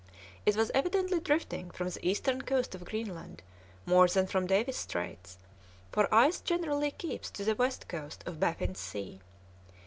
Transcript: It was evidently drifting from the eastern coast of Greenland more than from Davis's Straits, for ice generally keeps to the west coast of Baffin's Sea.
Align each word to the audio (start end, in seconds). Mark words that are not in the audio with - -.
It 0.47 0.55
was 0.55 0.71
evidently 0.73 1.19
drifting 1.19 1.69
from 1.69 1.87
the 1.87 1.99
eastern 2.03 2.41
coast 2.41 2.73
of 2.73 2.85
Greenland 2.85 3.43
more 3.85 4.07
than 4.07 4.25
from 4.25 4.47
Davis's 4.47 4.81
Straits, 4.81 5.37
for 5.91 6.11
ice 6.11 6.39
generally 6.39 6.89
keeps 6.89 7.29
to 7.29 7.43
the 7.45 7.53
west 7.53 7.87
coast 7.87 8.23
of 8.25 8.39
Baffin's 8.39 8.79
Sea. 8.79 9.21